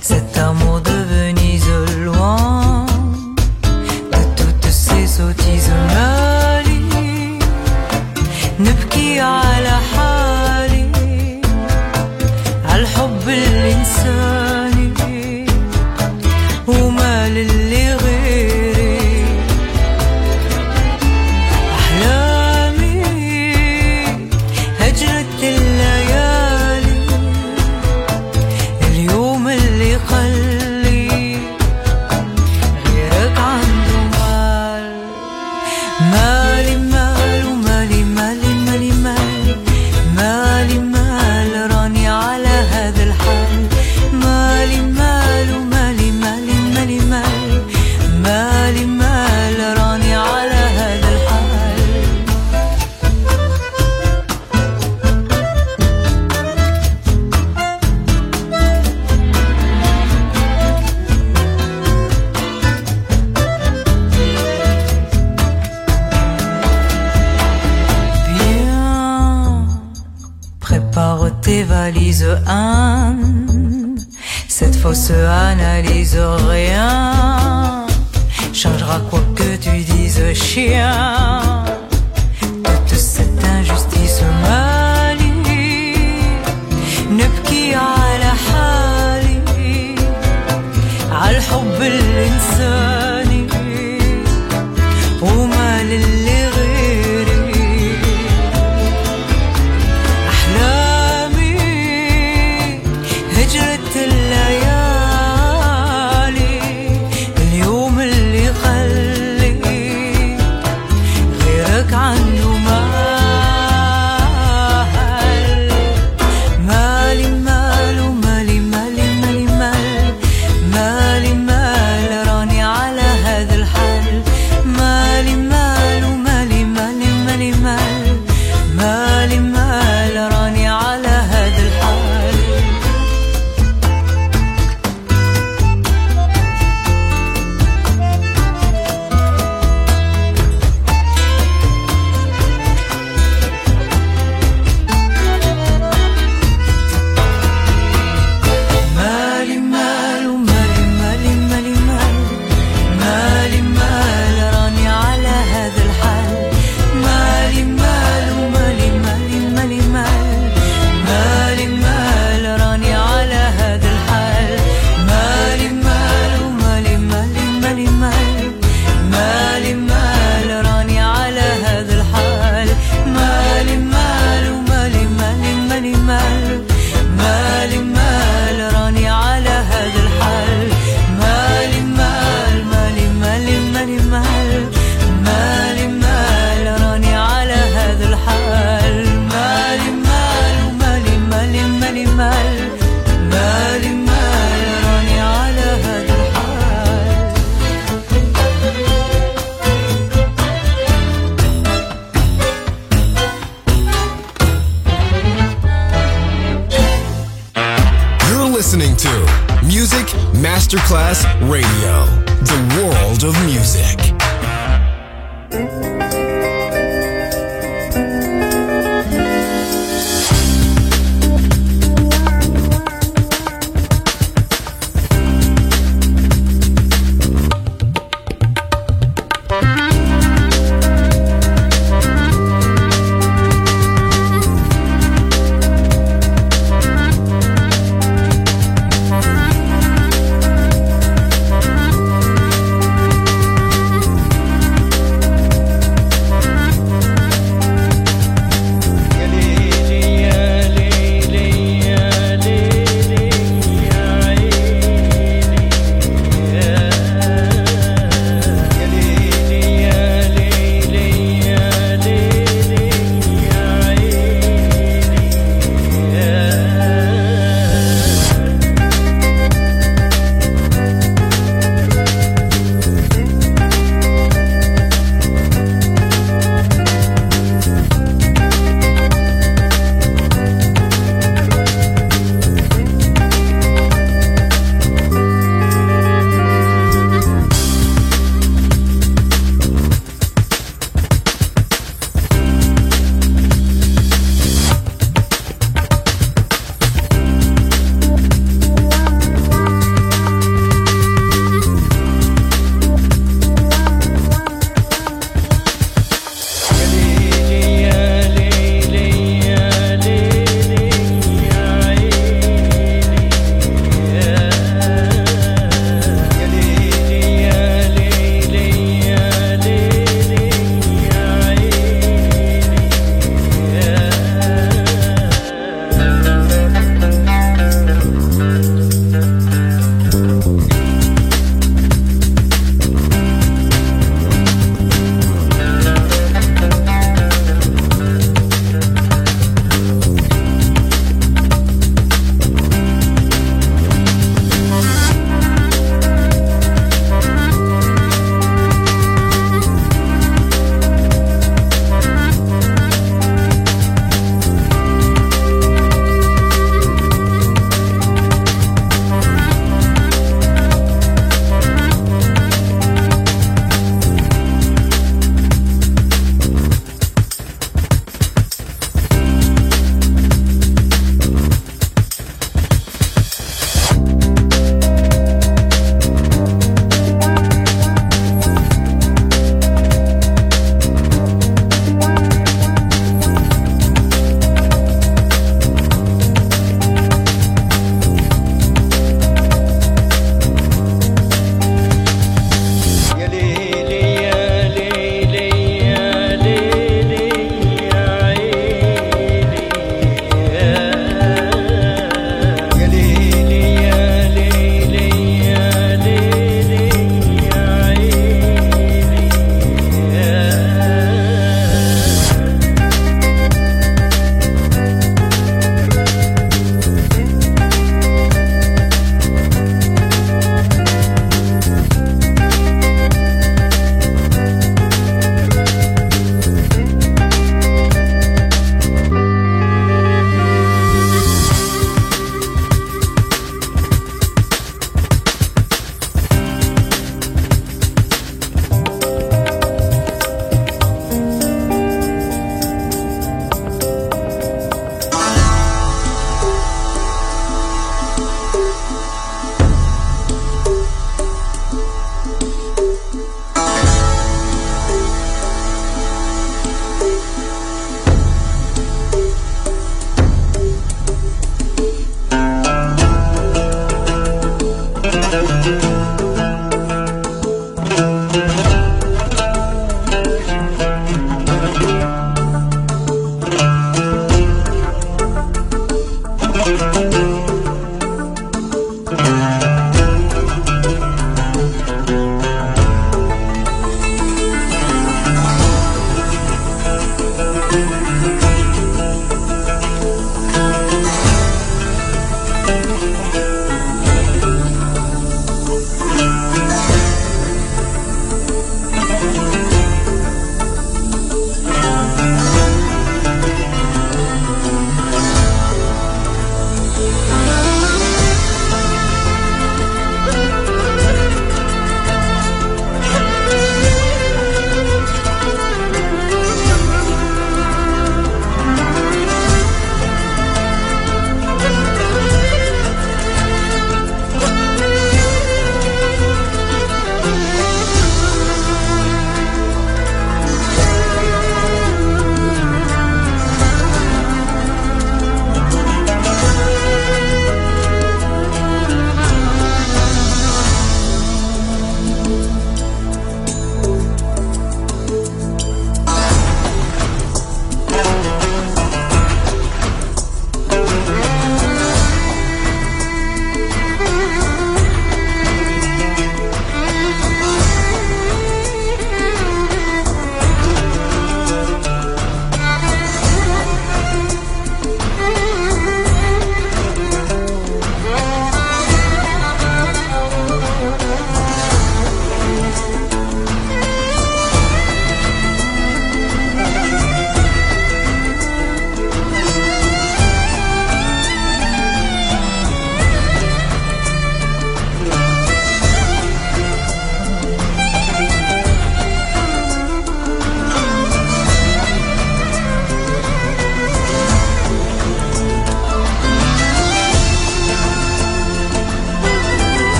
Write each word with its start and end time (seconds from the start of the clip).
Se 0.00 0.37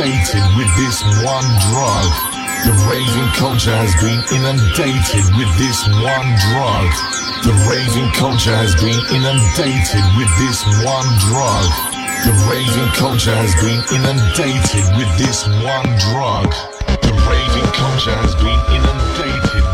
Inundated 0.00 0.56
with 0.56 0.70
this 0.80 1.02
one 1.20 1.44
drug. 1.68 2.08
The 2.64 2.72
raving 2.88 3.30
culture 3.36 3.76
has 3.76 3.92
been 4.00 4.20
inundated 4.32 5.28
with 5.36 5.50
this 5.60 5.76
one 6.00 6.30
drug. 6.48 6.88
The 7.44 7.52
raving 7.68 8.08
culture 8.16 8.56
has 8.56 8.72
been 8.80 8.96
inundated 9.12 10.04
with 10.16 10.32
this 10.40 10.64
one 10.88 11.08
drug. 11.28 11.68
The 12.24 12.32
raving 12.48 12.92
culture 12.96 13.36
has 13.36 13.52
been 13.60 13.80
inundated 13.92 14.88
with 14.96 15.10
this 15.20 15.44
one 15.68 15.88
drug. 16.08 16.48
The 17.04 17.12
raving 17.28 17.70
culture 17.76 18.16
has 18.24 18.32
been 18.40 18.60
inundated 18.72 19.69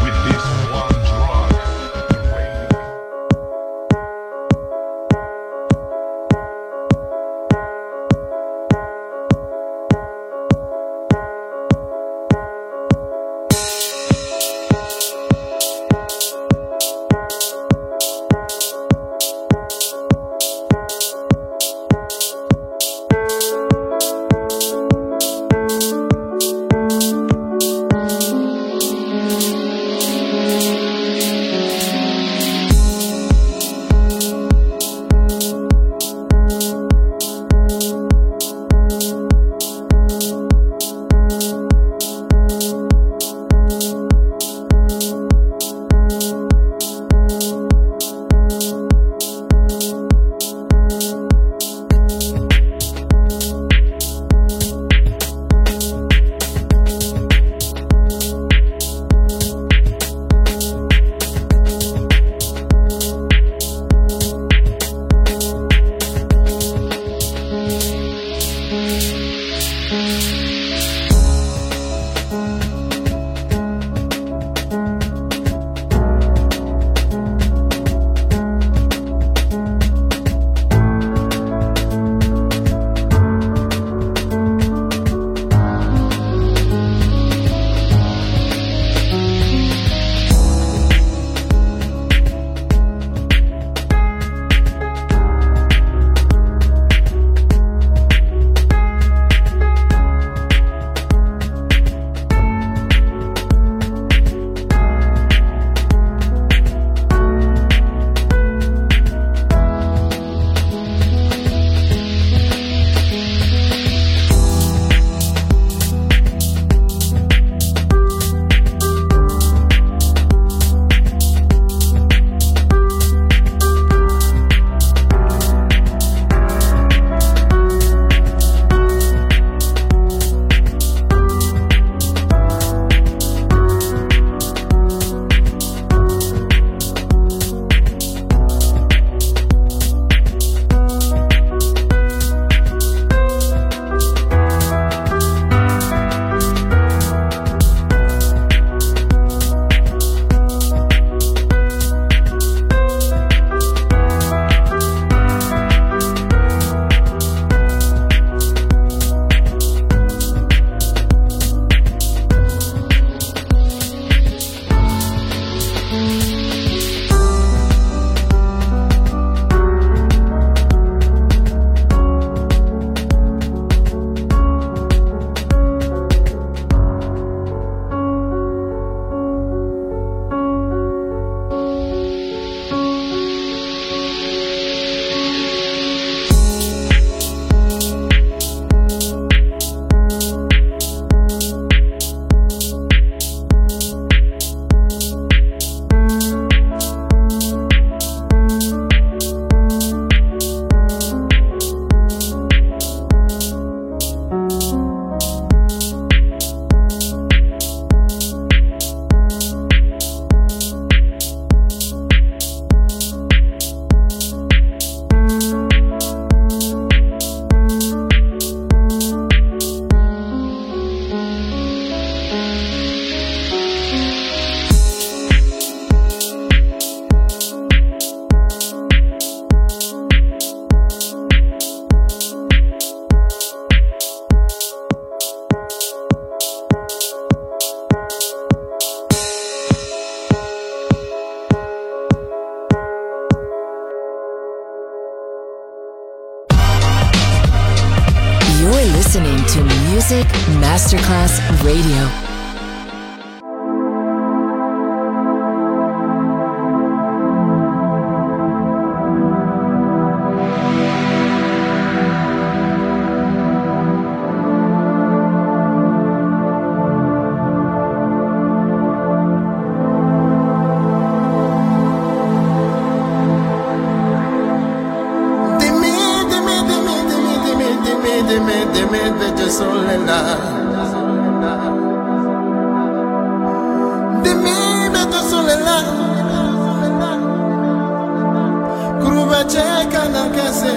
kanakase 289.93 290.73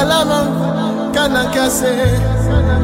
alama 0.00 0.40
kanakase 1.14 1.92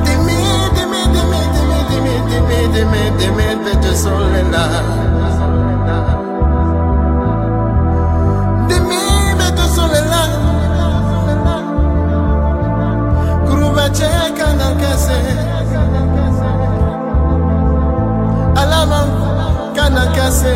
dimi 0.04 0.38
dimi 0.76 1.00
dimi 1.14 1.40
dimi 1.54 1.78
dimi 1.90 2.14
dimi 2.30 2.60
dimi 2.72 3.00
dimi 3.18 3.46
dimi 3.64 3.94
solena 4.02 4.62
dimi 8.68 9.00
beto 9.38 9.64
solena 9.76 10.22
kanakase 14.38 15.18
kanakase 19.76 20.54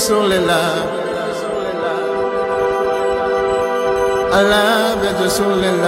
soledad. 0.00 0.86
Alabe 4.32 5.10
so 5.18 5.30
soledad. 5.30 5.79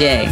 Papa 0.00 0.29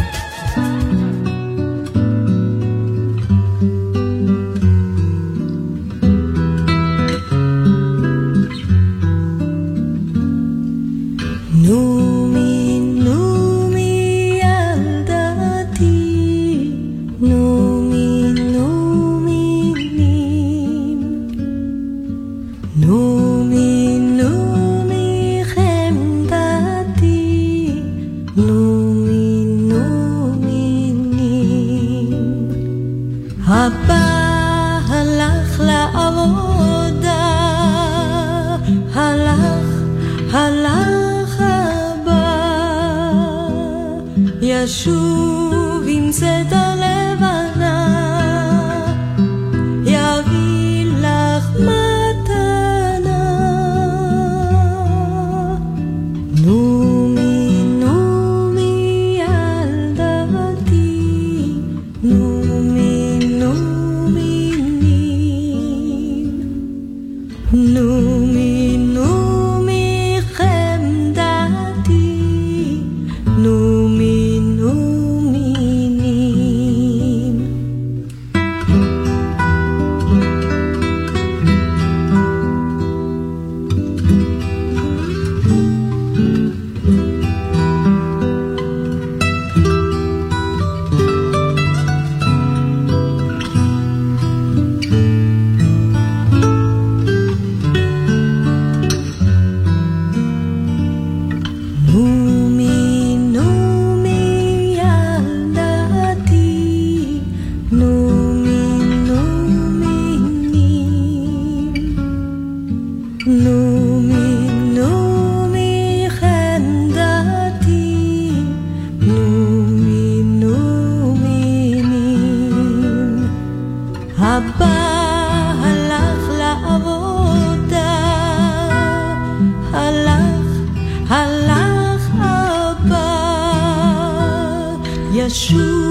树。 135.29 135.88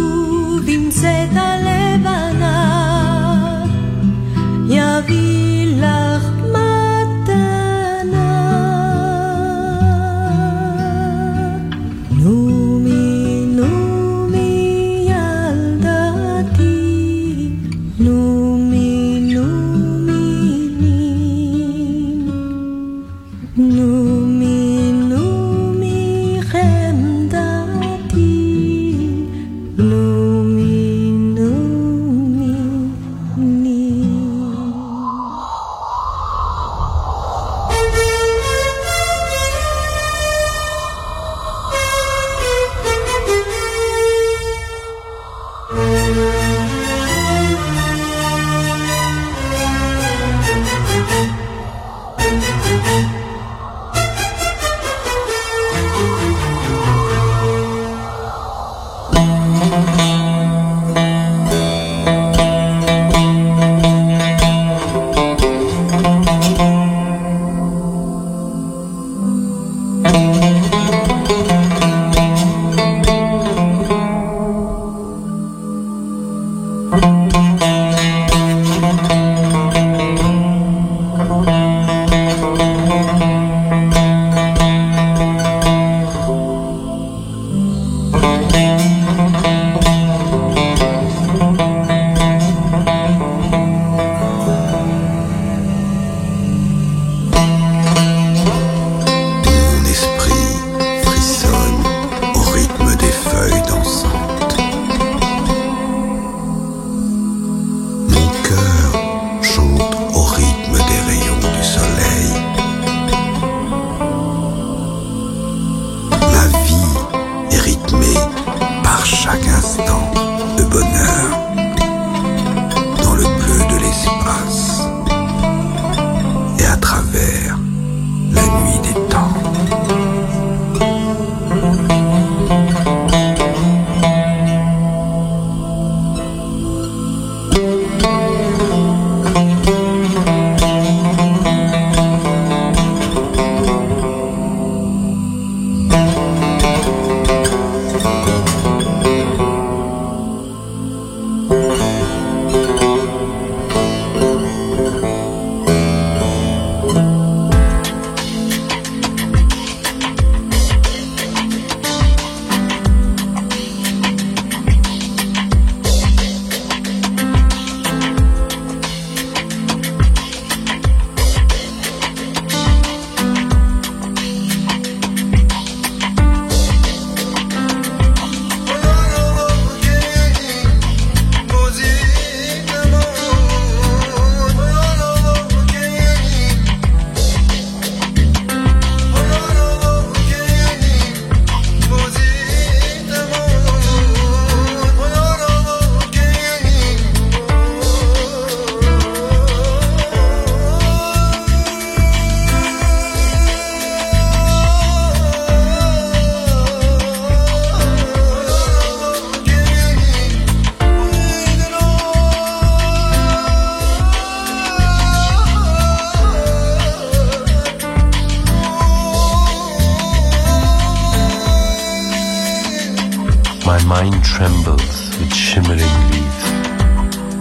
My 223.68 223.84
mind 223.84 224.24
trembles 224.24 225.18
with 225.18 225.34
shimmering 225.34 225.94
leaves. 226.10 226.44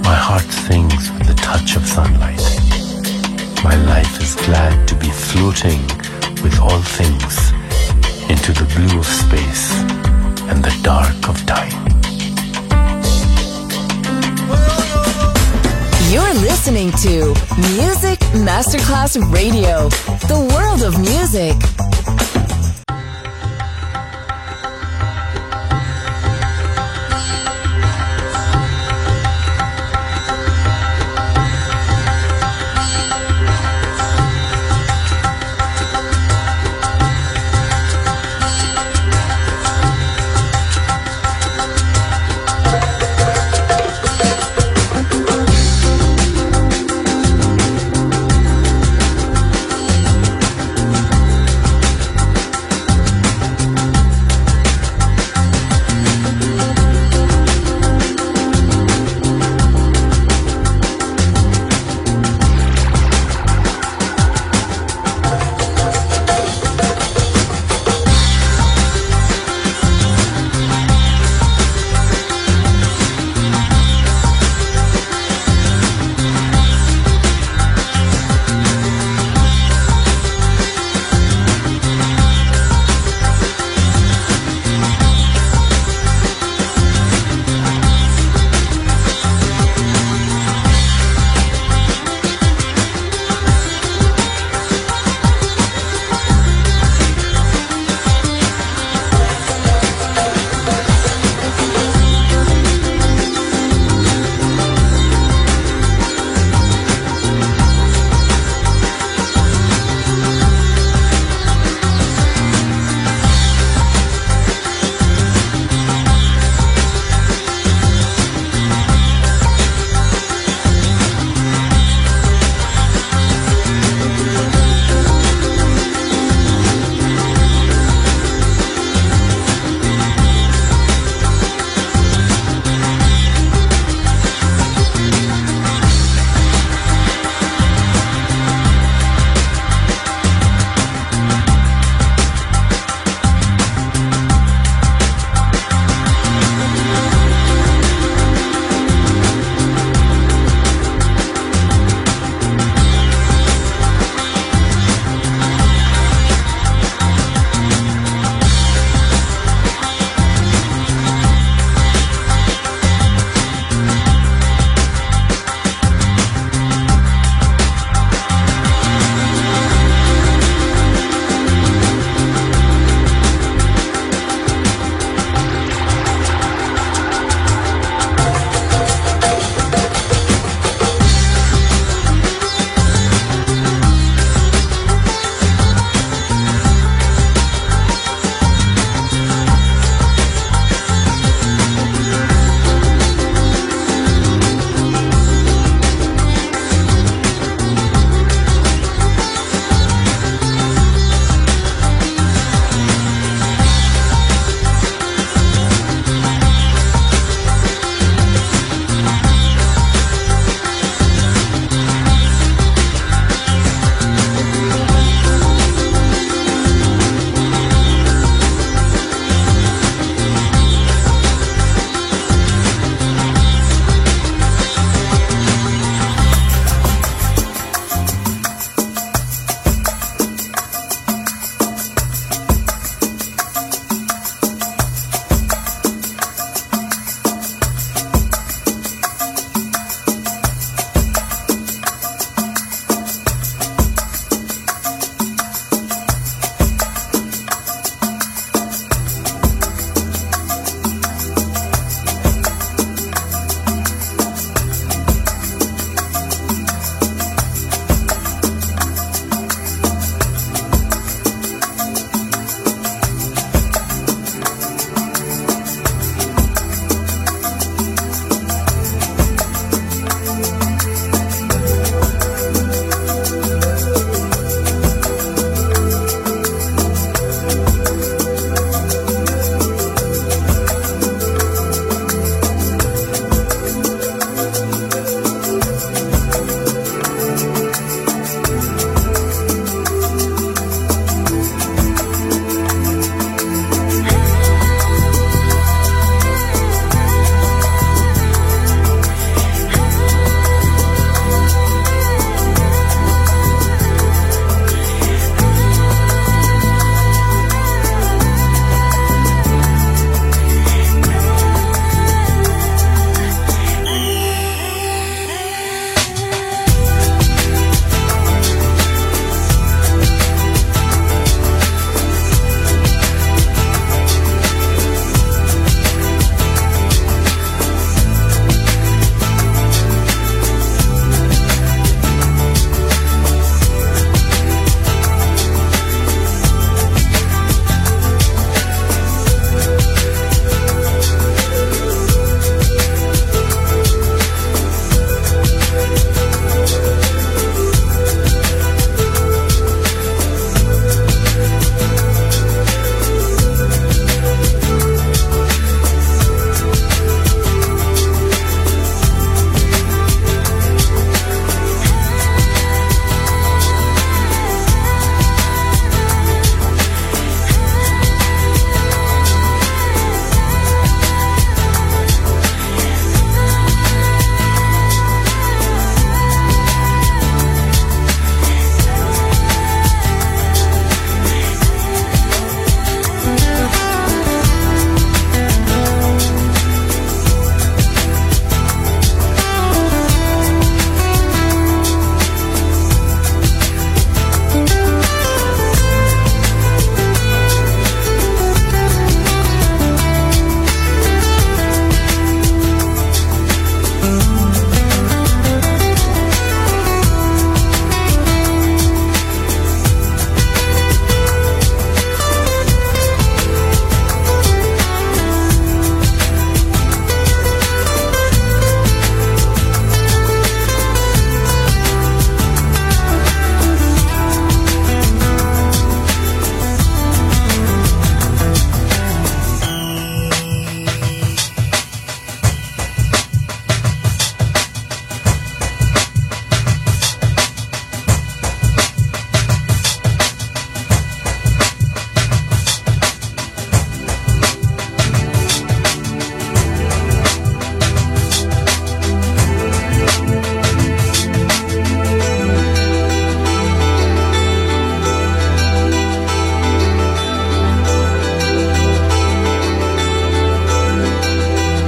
My 0.03 0.17
heart 0.27 0.49
sings 0.65 1.09
with 1.13 1.25
the 1.25 1.35
touch 1.35 1.77
of 1.77 1.85
sunlight. 1.87 2.43
My 3.63 3.77
life 3.85 4.19
is 4.21 4.35
glad 4.35 4.89
to 4.89 4.95
be 4.95 5.09
floating 5.09 5.79
with 6.43 6.59
all 6.59 6.81
things 6.99 7.33
into 8.29 8.51
the 8.51 8.67
blue 8.75 8.99
of 8.99 9.05
space 9.05 9.71
and 10.49 10.61
the 10.61 10.77
dark 10.83 11.29
of 11.29 11.37
time. 11.45 11.71
You're 16.11 16.35
listening 16.43 16.91
to 17.07 17.33
Music 17.71 18.19
Masterclass 18.43 19.15
Radio, 19.31 19.87
the 20.27 20.39
world 20.53 20.83
of 20.83 20.99
music. 20.99 21.55